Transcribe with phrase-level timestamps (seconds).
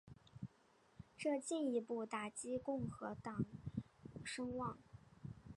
[1.15, 3.45] 这进一步打击共和党
[4.25, 4.79] 声望。